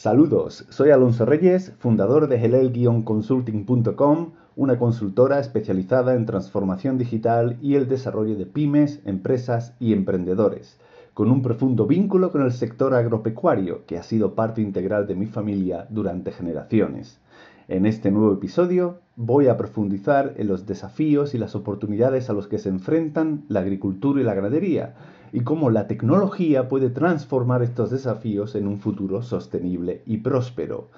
Saludos, 0.00 0.64
soy 0.68 0.90
Alonso 0.90 1.26
Reyes, 1.26 1.72
fundador 1.80 2.28
de 2.28 2.36
helel-consulting.com, 2.36 4.30
una 4.54 4.78
consultora 4.78 5.40
especializada 5.40 6.14
en 6.14 6.24
transformación 6.24 6.98
digital 6.98 7.58
y 7.60 7.74
el 7.74 7.88
desarrollo 7.88 8.36
de 8.36 8.46
pymes, 8.46 9.00
empresas 9.06 9.74
y 9.80 9.92
emprendedores, 9.92 10.78
con 11.14 11.32
un 11.32 11.42
profundo 11.42 11.88
vínculo 11.88 12.30
con 12.30 12.42
el 12.42 12.52
sector 12.52 12.94
agropecuario 12.94 13.86
que 13.86 13.98
ha 13.98 14.04
sido 14.04 14.36
parte 14.36 14.62
integral 14.62 15.08
de 15.08 15.16
mi 15.16 15.26
familia 15.26 15.88
durante 15.90 16.30
generaciones. 16.30 17.18
En 17.66 17.84
este 17.84 18.12
nuevo 18.12 18.32
episodio 18.32 19.00
voy 19.16 19.48
a 19.48 19.56
profundizar 19.56 20.34
en 20.36 20.46
los 20.46 20.64
desafíos 20.64 21.34
y 21.34 21.38
las 21.38 21.56
oportunidades 21.56 22.30
a 22.30 22.34
los 22.34 22.46
que 22.46 22.58
se 22.58 22.68
enfrentan 22.68 23.46
la 23.48 23.60
agricultura 23.60 24.20
y 24.20 24.24
la 24.24 24.34
ganadería 24.34 24.94
y 25.32 25.40
cómo 25.40 25.70
la 25.70 25.86
tecnología 25.86 26.68
puede 26.68 26.90
transformar 26.90 27.62
estos 27.62 27.90
desafíos 27.90 28.54
en 28.54 28.66
un 28.66 28.78
futuro 28.78 29.22
sostenible 29.22 30.02
y 30.06 30.18
próspero. 30.18 30.88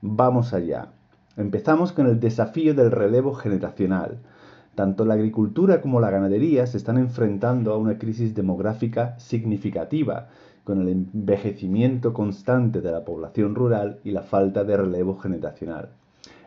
Vamos 0.00 0.52
allá. 0.52 0.88
Empezamos 1.36 1.92
con 1.92 2.06
el 2.06 2.20
desafío 2.20 2.74
del 2.74 2.90
relevo 2.90 3.34
generacional. 3.34 4.18
Tanto 4.74 5.04
la 5.04 5.14
agricultura 5.14 5.80
como 5.80 6.00
la 6.00 6.10
ganadería 6.10 6.66
se 6.66 6.78
están 6.78 6.98
enfrentando 6.98 7.72
a 7.72 7.76
una 7.76 7.98
crisis 7.98 8.34
demográfica 8.34 9.18
significativa, 9.18 10.28
con 10.64 10.80
el 10.80 10.88
envejecimiento 10.88 12.12
constante 12.12 12.80
de 12.80 12.92
la 12.92 13.04
población 13.04 13.54
rural 13.54 13.98
y 14.04 14.12
la 14.12 14.22
falta 14.22 14.64
de 14.64 14.76
relevo 14.76 15.18
generacional. 15.18 15.90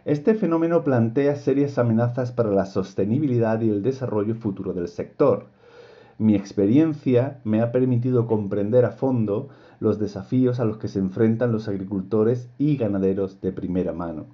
Este 0.05 0.35
fenómeno 0.35 0.83
plantea 0.83 1.35
serias 1.35 1.77
amenazas 1.77 2.31
para 2.31 2.51
la 2.51 2.65
sostenibilidad 2.65 3.59
y 3.61 3.69
el 3.69 3.81
desarrollo 3.81 4.35
futuro 4.35 4.73
del 4.73 4.87
sector. 4.87 5.47
Mi 6.17 6.33
experiencia 6.33 7.41
me 7.43 7.61
ha 7.61 7.73
permitido 7.73 8.25
comprender 8.25 8.85
a 8.85 8.91
fondo 8.91 9.49
los 9.81 9.99
desafíos 9.99 10.61
a 10.61 10.65
los 10.65 10.77
que 10.77 10.87
se 10.87 10.99
enfrentan 10.99 11.51
los 11.51 11.67
agricultores 11.67 12.47
y 12.57 12.77
ganaderos 12.77 13.41
de 13.41 13.51
primera 13.51 13.91
mano. 13.91 14.27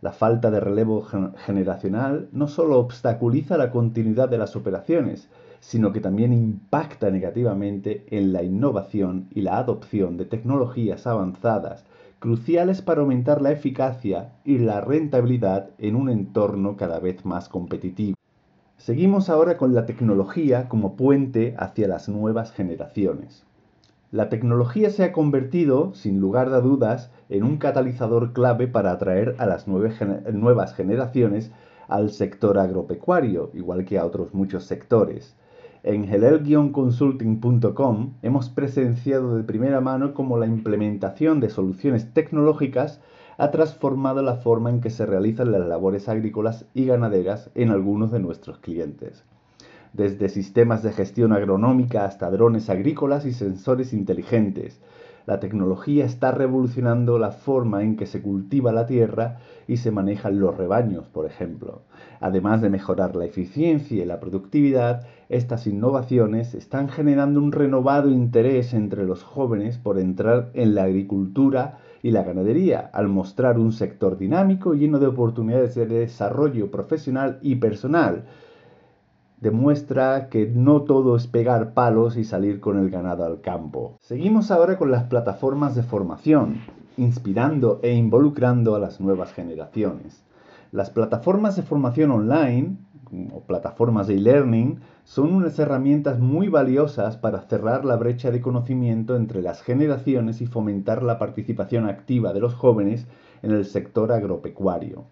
La 0.00 0.12
falta 0.12 0.52
de 0.52 0.60
relevo 0.60 1.04
generacional 1.36 2.28
no 2.30 2.46
solo 2.46 2.78
obstaculiza 2.78 3.56
la 3.56 3.72
continuidad 3.72 4.28
de 4.28 4.38
las 4.38 4.54
operaciones, 4.54 5.28
sino 5.58 5.92
que 5.92 6.00
también 6.00 6.32
impacta 6.32 7.10
negativamente 7.10 8.04
en 8.10 8.32
la 8.32 8.44
innovación 8.44 9.26
y 9.34 9.40
la 9.40 9.58
adopción 9.58 10.16
de 10.16 10.26
tecnologías 10.26 11.04
avanzadas, 11.08 11.84
cruciales 12.20 12.80
para 12.80 13.00
aumentar 13.00 13.42
la 13.42 13.50
eficacia 13.50 14.34
y 14.44 14.58
la 14.58 14.80
rentabilidad 14.82 15.70
en 15.78 15.96
un 15.96 16.10
entorno 16.10 16.76
cada 16.76 17.00
vez 17.00 17.24
más 17.24 17.48
competitivo. 17.48 18.14
Seguimos 18.76 19.30
ahora 19.30 19.56
con 19.56 19.74
la 19.74 19.86
tecnología 19.86 20.68
como 20.68 20.96
puente 20.96 21.54
hacia 21.58 21.88
las 21.88 22.08
nuevas 22.08 22.52
generaciones. 22.52 23.44
La 24.10 24.28
tecnología 24.28 24.90
se 24.90 25.04
ha 25.04 25.12
convertido, 25.12 25.94
sin 25.94 26.20
lugar 26.20 26.52
a 26.52 26.60
dudas, 26.60 27.10
en 27.28 27.44
un 27.44 27.56
catalizador 27.56 28.32
clave 28.32 28.68
para 28.68 28.92
atraer 28.92 29.34
a 29.38 29.46
las 29.46 29.66
nuevas 29.66 30.74
generaciones 30.74 31.50
al 31.88 32.10
sector 32.10 32.58
agropecuario, 32.58 33.50
igual 33.54 33.84
que 33.84 33.98
a 33.98 34.04
otros 34.04 34.34
muchos 34.34 34.64
sectores. 34.64 35.36
En 35.82 36.04
helel-consulting.com 36.04 38.14
hemos 38.22 38.48
presenciado 38.48 39.36
de 39.36 39.42
primera 39.42 39.80
mano 39.80 40.14
cómo 40.14 40.38
la 40.38 40.46
implementación 40.46 41.40
de 41.40 41.50
soluciones 41.50 42.12
tecnológicas 42.14 43.00
ha 43.36 43.50
transformado 43.50 44.22
la 44.22 44.36
forma 44.36 44.70
en 44.70 44.80
que 44.80 44.90
se 44.90 45.06
realizan 45.06 45.52
las 45.52 45.66
labores 45.66 46.08
agrícolas 46.08 46.66
y 46.74 46.86
ganaderas 46.86 47.50
en 47.54 47.70
algunos 47.70 48.10
de 48.10 48.20
nuestros 48.20 48.58
clientes. 48.58 49.24
Desde 49.92 50.28
sistemas 50.28 50.82
de 50.82 50.92
gestión 50.92 51.32
agronómica 51.32 52.04
hasta 52.04 52.30
drones 52.30 52.68
agrícolas 52.68 53.26
y 53.26 53.32
sensores 53.32 53.92
inteligentes, 53.92 54.80
la 55.26 55.40
tecnología 55.40 56.04
está 56.04 56.32
revolucionando 56.32 57.18
la 57.18 57.30
forma 57.30 57.82
en 57.82 57.96
que 57.96 58.04
se 58.04 58.20
cultiva 58.20 58.72
la 58.72 58.84
tierra 58.84 59.38
y 59.66 59.78
se 59.78 59.90
manejan 59.90 60.38
los 60.38 60.56
rebaños, 60.56 61.06
por 61.06 61.24
ejemplo. 61.24 61.82
Además 62.20 62.60
de 62.60 62.68
mejorar 62.68 63.16
la 63.16 63.24
eficiencia 63.24 64.02
y 64.02 64.06
la 64.06 64.20
productividad, 64.20 65.06
estas 65.30 65.66
innovaciones 65.66 66.54
están 66.54 66.90
generando 66.90 67.40
un 67.40 67.52
renovado 67.52 68.10
interés 68.10 68.74
entre 68.74 69.04
los 69.04 69.22
jóvenes 69.22 69.78
por 69.78 69.98
entrar 69.98 70.50
en 70.52 70.74
la 70.74 70.82
agricultura 70.82 71.78
y 72.04 72.10
la 72.10 72.22
ganadería, 72.22 72.90
al 72.92 73.08
mostrar 73.08 73.58
un 73.58 73.72
sector 73.72 74.18
dinámico 74.18 74.74
lleno 74.74 74.98
de 74.98 75.06
oportunidades 75.06 75.74
de 75.74 75.86
desarrollo 75.86 76.70
profesional 76.70 77.38
y 77.40 77.54
personal. 77.54 78.26
Demuestra 79.40 80.28
que 80.28 80.46
no 80.46 80.82
todo 80.82 81.16
es 81.16 81.26
pegar 81.26 81.72
palos 81.72 82.18
y 82.18 82.24
salir 82.24 82.60
con 82.60 82.78
el 82.78 82.90
ganado 82.90 83.24
al 83.24 83.40
campo. 83.40 83.96
Seguimos 84.02 84.50
ahora 84.50 84.76
con 84.76 84.90
las 84.90 85.04
plataformas 85.04 85.74
de 85.74 85.82
formación, 85.82 86.58
inspirando 86.98 87.80
e 87.82 87.94
involucrando 87.94 88.74
a 88.74 88.78
las 88.78 89.00
nuevas 89.00 89.32
generaciones. 89.32 90.22
Las 90.72 90.90
plataformas 90.90 91.56
de 91.56 91.62
formación 91.62 92.10
online 92.10 92.76
o 93.32 93.40
plataformas 93.40 94.06
de 94.06 94.14
e-learning 94.14 94.80
son 95.04 95.32
unas 95.32 95.58
herramientas 95.58 96.18
muy 96.18 96.48
valiosas 96.48 97.16
para 97.16 97.42
cerrar 97.42 97.84
la 97.84 97.96
brecha 97.96 98.30
de 98.30 98.40
conocimiento 98.40 99.16
entre 99.16 99.42
las 99.42 99.62
generaciones 99.62 100.40
y 100.40 100.46
fomentar 100.46 101.02
la 101.02 101.18
participación 101.18 101.86
activa 101.86 102.32
de 102.32 102.40
los 102.40 102.54
jóvenes 102.54 103.06
en 103.42 103.52
el 103.52 103.64
sector 103.64 104.12
agropecuario. 104.12 105.04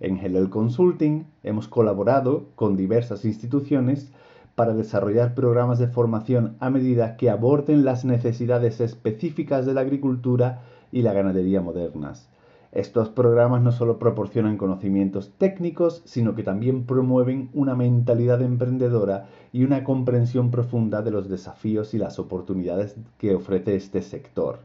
En 0.00 0.18
Helel 0.18 0.50
Consulting 0.50 1.24
hemos 1.42 1.68
colaborado 1.68 2.46
con 2.54 2.76
diversas 2.76 3.24
instituciones 3.24 4.12
para 4.54 4.74
desarrollar 4.74 5.34
programas 5.34 5.78
de 5.78 5.88
formación 5.88 6.56
a 6.60 6.70
medida 6.70 7.16
que 7.16 7.30
aborden 7.30 7.84
las 7.84 8.04
necesidades 8.04 8.80
específicas 8.80 9.64
de 9.64 9.74
la 9.74 9.80
agricultura 9.80 10.62
y 10.90 11.02
la 11.02 11.12
ganadería 11.12 11.62
modernas 11.62 12.28
estos 12.72 13.10
programas 13.10 13.60
no 13.60 13.70
solo 13.70 13.98
proporcionan 13.98 14.56
conocimientos 14.56 15.32
técnicos, 15.36 16.00
sino 16.06 16.34
que 16.34 16.42
también 16.42 16.86
promueven 16.86 17.50
una 17.52 17.74
mentalidad 17.74 18.40
emprendedora 18.40 19.26
y 19.52 19.64
una 19.64 19.84
comprensión 19.84 20.50
profunda 20.50 21.02
de 21.02 21.10
los 21.10 21.28
desafíos 21.28 21.92
y 21.92 21.98
las 21.98 22.18
oportunidades 22.18 22.96
que 23.18 23.34
ofrece 23.34 23.76
este 23.76 24.00
sector. 24.00 24.60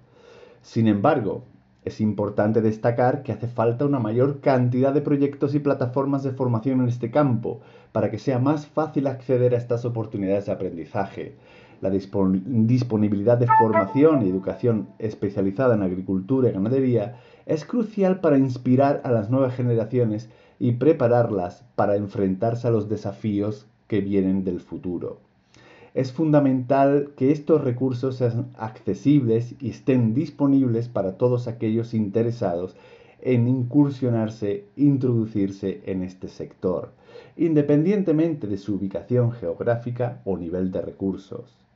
Sin 0.61 0.87
embargo, 0.87 1.43
es 1.83 1.99
importante 1.99 2.61
destacar 2.61 3.23
que 3.23 3.33
hace 3.33 3.47
falta 3.47 3.85
una 3.85 3.99
mayor 3.99 4.39
cantidad 4.39 4.93
de 4.93 5.01
proyectos 5.01 5.53
y 5.53 5.59
plataformas 5.59 6.23
de 6.23 6.31
formación 6.31 6.81
en 6.81 6.87
este 6.87 7.11
campo 7.11 7.59
para 7.91 8.09
que 8.09 8.19
sea 8.19 8.39
más 8.39 8.67
fácil 8.67 9.07
acceder 9.07 9.53
a 9.53 9.57
estas 9.57 9.83
oportunidades 9.83 10.45
de 10.45 10.53
aprendizaje. 10.53 11.35
La 11.79 11.89
disponibilidad 11.89 13.37
de 13.37 13.47
formación 13.59 14.25
y 14.25 14.29
educación 14.29 14.87
especializada 14.97 15.75
en 15.75 15.83
agricultura 15.83 16.49
y 16.49 16.53
ganadería 16.53 17.17
es 17.47 17.63
crucial 17.63 18.19
para 18.19 18.37
inspirar 18.37 19.01
a 19.05 19.11
las 19.11 19.29
nuevas 19.29 19.55
generaciones 19.55 20.29
y 20.59 20.73
prepararlas 20.73 21.63
para 21.75 21.95
enfrentarse 21.95 22.67
a 22.67 22.71
los 22.71 22.89
desafíos 22.89 23.65
que 23.87 24.01
vienen 24.01 24.43
del 24.43 24.59
futuro. 24.59 25.19
Es 25.93 26.11
fundamental 26.11 27.11
que 27.15 27.31
estos 27.31 27.63
recursos 27.63 28.17
sean 28.17 28.49
accesibles 28.57 29.55
y 29.61 29.69
estén 29.69 30.13
disponibles 30.13 30.89
para 30.89 31.17
todos 31.17 31.47
aquellos 31.47 31.93
interesados 31.93 32.75
en 33.21 33.47
incursionarse, 33.47 34.65
introducirse 34.75 35.81
en 35.85 36.03
este 36.03 36.27
sector, 36.27 36.91
independientemente 37.37 38.45
de 38.45 38.57
su 38.57 38.75
ubicación 38.75 39.31
geográfica 39.31 40.21
o 40.25 40.37
nivel 40.37 40.71
de 40.71 40.81
recursos. 40.81 41.66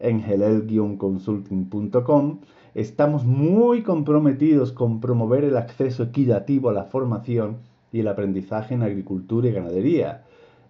En 0.00 0.20
helel-consulting.com 0.20 2.38
estamos 2.74 3.24
muy 3.26 3.82
comprometidos 3.82 4.72
con 4.72 4.98
promover 4.98 5.44
el 5.44 5.58
acceso 5.58 6.04
equitativo 6.04 6.70
a 6.70 6.72
la 6.72 6.84
formación 6.84 7.58
y 7.92 8.00
el 8.00 8.08
aprendizaje 8.08 8.72
en 8.72 8.82
agricultura 8.82 9.48
y 9.48 9.52
ganadería, 9.52 10.24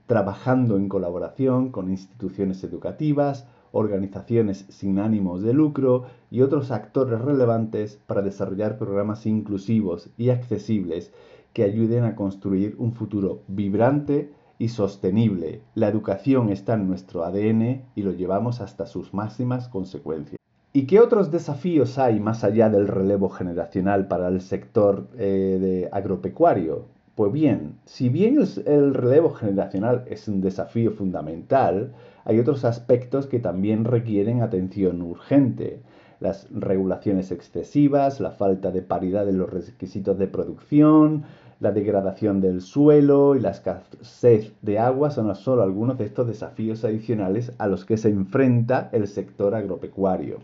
trabajando 0.06 0.76
en 0.76 0.88
colaboración 0.88 1.70
con 1.70 1.90
instituciones 1.90 2.64
educativas, 2.64 3.46
organizaciones 3.70 4.66
sin 4.68 4.98
ánimos 4.98 5.42
de 5.42 5.52
lucro 5.52 6.06
y 6.32 6.40
otros 6.40 6.72
actores 6.72 7.20
relevantes 7.20 8.00
para 8.08 8.22
desarrollar 8.22 8.78
programas 8.78 9.26
inclusivos 9.26 10.10
y 10.18 10.30
accesibles 10.30 11.12
que 11.52 11.62
ayuden 11.62 12.02
a 12.02 12.16
construir 12.16 12.74
un 12.78 12.94
futuro 12.94 13.42
vibrante 13.46 14.32
y 14.60 14.68
sostenible. 14.68 15.62
La 15.74 15.88
educación 15.88 16.50
está 16.50 16.74
en 16.74 16.86
nuestro 16.86 17.24
ADN 17.24 17.82
y 17.96 18.02
lo 18.02 18.12
llevamos 18.12 18.60
hasta 18.60 18.86
sus 18.86 19.12
máximas 19.14 19.68
consecuencias. 19.68 20.36
¿Y 20.72 20.86
qué 20.86 21.00
otros 21.00 21.32
desafíos 21.32 21.98
hay 21.98 22.20
más 22.20 22.44
allá 22.44 22.68
del 22.68 22.86
relevo 22.86 23.30
generacional 23.30 24.06
para 24.06 24.28
el 24.28 24.42
sector 24.42 25.08
eh, 25.16 25.58
de 25.60 25.88
agropecuario? 25.90 26.84
Pues 27.14 27.32
bien, 27.32 27.78
si 27.86 28.10
bien 28.10 28.38
el, 28.66 28.94
relevo 28.94 29.30
generacional 29.30 30.04
es 30.08 30.28
un 30.28 30.42
desafío 30.42 30.92
fundamental, 30.92 31.92
hay 32.24 32.38
otros 32.38 32.64
aspectos 32.66 33.26
que 33.26 33.40
también 33.40 33.84
requieren 33.84 34.42
atención 34.42 35.00
urgente. 35.00 35.80
Las 36.20 36.48
regulaciones 36.50 37.32
excesivas, 37.32 38.20
la 38.20 38.30
falta 38.30 38.70
de 38.70 38.82
paridad 38.82 39.26
en 39.26 39.38
los 39.38 39.50
requisitos 39.50 40.18
de 40.18 40.26
producción, 40.26 41.24
la 41.60 41.72
degradación 41.72 42.40
del 42.40 42.62
suelo 42.62 43.36
y 43.36 43.40
la 43.40 43.50
escasez 43.50 44.54
de 44.62 44.78
agua 44.78 45.10
son 45.10 45.34
solo 45.36 45.62
algunos 45.62 45.98
de 45.98 46.06
estos 46.06 46.26
desafíos 46.26 46.84
adicionales 46.84 47.52
a 47.58 47.68
los 47.68 47.84
que 47.84 47.98
se 47.98 48.08
enfrenta 48.08 48.88
el 48.92 49.06
sector 49.06 49.54
agropecuario. 49.54 50.38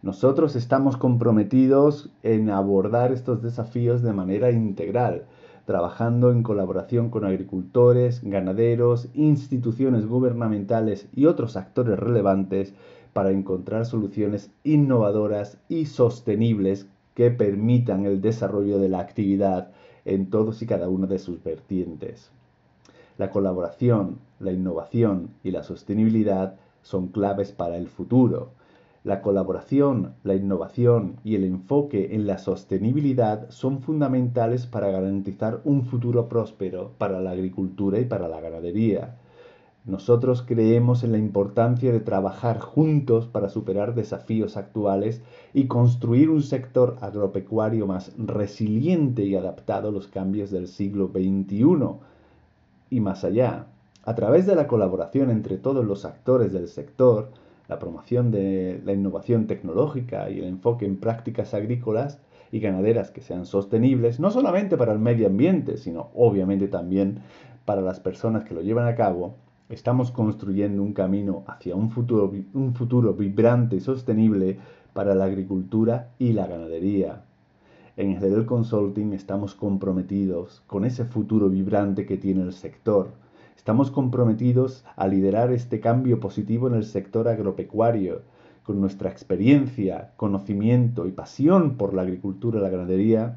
Nosotros 0.00 0.56
estamos 0.56 0.96
comprometidos 0.96 2.10
en 2.22 2.48
abordar 2.48 3.12
estos 3.12 3.42
desafíos 3.42 4.02
de 4.02 4.14
manera 4.14 4.50
integral, 4.50 5.26
trabajando 5.66 6.32
en 6.32 6.42
colaboración 6.42 7.10
con 7.10 7.26
agricultores, 7.26 8.20
ganaderos, 8.24 9.08
instituciones 9.14 10.06
gubernamentales 10.06 11.08
y 11.14 11.26
otros 11.26 11.56
actores 11.56 11.98
relevantes 11.98 12.74
para 13.12 13.30
encontrar 13.30 13.84
soluciones 13.84 14.50
innovadoras 14.64 15.58
y 15.68 15.84
sostenibles 15.84 16.86
que 17.14 17.30
permitan 17.30 18.06
el 18.06 18.22
desarrollo 18.22 18.78
de 18.78 18.88
la 18.88 19.00
actividad 19.00 19.68
en 20.04 20.30
todos 20.30 20.62
y 20.62 20.66
cada 20.66 20.88
una 20.88 21.06
de 21.06 21.18
sus 21.18 21.42
vertientes. 21.42 22.30
La 23.18 23.30
colaboración, 23.30 24.18
la 24.40 24.52
innovación 24.52 25.30
y 25.44 25.50
la 25.50 25.62
sostenibilidad 25.62 26.56
son 26.82 27.08
claves 27.08 27.52
para 27.52 27.76
el 27.76 27.88
futuro 27.88 28.50
la 29.04 29.20
colaboración, 29.20 30.14
la 30.22 30.36
innovación 30.36 31.16
y 31.24 31.34
el 31.34 31.42
enfoque 31.42 32.14
en 32.14 32.24
la 32.24 32.38
sostenibilidad 32.38 33.50
son 33.50 33.80
fundamentales 33.80 34.68
para 34.68 34.92
garantizar 34.92 35.60
un 35.64 35.86
futuro 35.86 36.28
próspero 36.28 36.92
para 36.98 37.20
la 37.20 37.32
agricultura 37.32 37.98
y 37.98 38.04
para 38.04 38.28
la 38.28 38.40
ganadería. 38.40 39.16
Nosotros 39.84 40.44
creemos 40.46 41.02
en 41.02 41.10
la 41.10 41.18
importancia 41.18 41.90
de 41.90 41.98
trabajar 41.98 42.60
juntos 42.60 43.26
para 43.26 43.48
superar 43.48 43.96
desafíos 43.96 44.56
actuales 44.56 45.22
y 45.52 45.66
construir 45.66 46.30
un 46.30 46.42
sector 46.42 46.98
agropecuario 47.00 47.88
más 47.88 48.12
resiliente 48.16 49.24
y 49.24 49.34
adaptado 49.34 49.88
a 49.88 49.92
los 49.92 50.06
cambios 50.06 50.52
del 50.52 50.68
siglo 50.68 51.08
XXI 51.08 51.96
y 52.90 53.00
más 53.00 53.24
allá. 53.24 53.66
A 54.04 54.14
través 54.14 54.46
de 54.46 54.54
la 54.54 54.68
colaboración 54.68 55.30
entre 55.30 55.58
todos 55.58 55.84
los 55.84 56.04
actores 56.04 56.52
del 56.52 56.68
sector, 56.68 57.30
la 57.66 57.80
promoción 57.80 58.30
de 58.30 58.80
la 58.84 58.92
innovación 58.92 59.48
tecnológica 59.48 60.30
y 60.30 60.38
el 60.38 60.44
enfoque 60.44 60.86
en 60.86 60.96
prácticas 60.96 61.54
agrícolas 61.54 62.20
y 62.52 62.60
ganaderas 62.60 63.10
que 63.10 63.20
sean 63.20 63.46
sostenibles, 63.46 64.20
no 64.20 64.30
solamente 64.30 64.76
para 64.76 64.92
el 64.92 65.00
medio 65.00 65.26
ambiente, 65.26 65.76
sino 65.76 66.10
obviamente 66.14 66.68
también 66.68 67.20
para 67.64 67.80
las 67.80 67.98
personas 67.98 68.44
que 68.44 68.54
lo 68.54 68.60
llevan 68.60 68.86
a 68.86 68.94
cabo, 68.94 69.34
estamos 69.72 70.10
construyendo 70.10 70.82
un 70.82 70.92
camino 70.92 71.44
hacia 71.46 71.74
un 71.74 71.90
futuro, 71.90 72.32
un 72.54 72.74
futuro 72.74 73.14
vibrante 73.14 73.76
y 73.76 73.80
sostenible 73.80 74.58
para 74.92 75.14
la 75.14 75.24
agricultura 75.24 76.10
y 76.18 76.32
la 76.32 76.46
ganadería. 76.46 77.24
En 77.96 78.12
el 78.22 78.46
Consulting 78.46 79.12
estamos 79.12 79.54
comprometidos 79.54 80.62
con 80.66 80.84
ese 80.84 81.04
futuro 81.04 81.48
vibrante 81.48 82.06
que 82.06 82.16
tiene 82.16 82.42
el 82.42 82.52
sector 82.52 83.10
Estamos 83.62 83.92
comprometidos 83.92 84.84
a 84.96 85.06
liderar 85.06 85.52
este 85.52 85.78
cambio 85.78 86.18
positivo 86.18 86.66
en 86.66 86.74
el 86.74 86.84
sector 86.84 87.28
agropecuario. 87.28 88.22
Con 88.64 88.80
nuestra 88.80 89.08
experiencia, 89.08 90.10
conocimiento 90.16 91.06
y 91.06 91.12
pasión 91.12 91.76
por 91.76 91.94
la 91.94 92.02
agricultura 92.02 92.58
y 92.58 92.62
la 92.62 92.70
ganadería, 92.70 93.36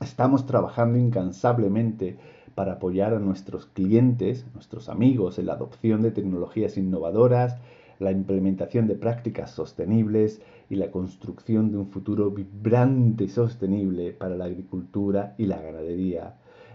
estamos 0.00 0.46
trabajando 0.46 0.98
incansablemente 0.98 2.18
para 2.54 2.74
apoyar 2.74 3.14
a 3.14 3.18
nuestros 3.18 3.66
clientes, 3.66 4.46
nuestros 4.54 4.88
amigos, 4.88 5.38
en 5.38 5.46
la 5.46 5.54
adopción 5.54 6.02
de 6.02 6.10
tecnologías 6.10 6.76
innovadoras, 6.76 7.58
la 7.98 8.12
implementación 8.12 8.86
de 8.86 8.96
prácticas 8.96 9.50
sostenibles 9.50 10.40
y 10.68 10.76
la 10.76 10.90
construcción 10.90 11.70
de 11.70 11.78
un 11.78 11.88
futuro 11.88 12.30
vibrante 12.30 13.24
y 13.24 13.28
sostenible 13.28 14.12
para 14.12 14.36
la 14.36 14.46
agricultura 14.46 15.34
y 15.38 15.46
la 15.46 15.60
ganadería. 15.60 16.34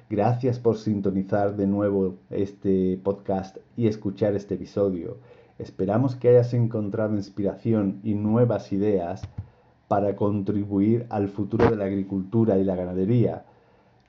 Gracias 0.09 0.59
por 0.59 0.77
sintonizar 0.77 1.55
de 1.55 1.67
nuevo 1.67 2.15
este 2.29 2.99
podcast 3.03 3.57
y 3.77 3.87
escuchar 3.87 4.35
este 4.35 4.55
episodio. 4.55 5.17
Esperamos 5.59 6.15
que 6.15 6.29
hayas 6.29 6.53
encontrado 6.53 7.15
inspiración 7.15 7.99
y 8.03 8.15
nuevas 8.15 8.71
ideas 8.71 9.21
para 9.87 10.15
contribuir 10.15 11.05
al 11.09 11.27
futuro 11.27 11.69
de 11.69 11.75
la 11.75 11.85
agricultura 11.85 12.57
y 12.57 12.63
la 12.63 12.75
ganadería. 12.75 13.45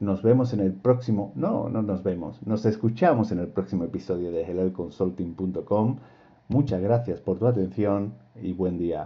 Nos 0.00 0.23
vemos 0.23 0.55
en 0.55 0.61
el 0.61 0.73
próximo, 0.73 1.31
no, 1.35 1.69
no 1.69 1.82
nos 1.82 2.02
vemos, 2.02 2.41
nos 2.47 2.64
escuchamos 2.64 3.32
en 3.32 3.38
el 3.38 3.49
próximo 3.49 3.85
episodio 3.85 4.32
de 4.32 4.44
helelconsulting.com. 4.44 5.99
Muchas 6.49 6.81
gracias 6.81 7.20
por 7.20 7.38
tu 7.38 7.47
atención 7.47 8.14
y 8.35 8.55
buen 8.55 8.79
día. 8.79 8.99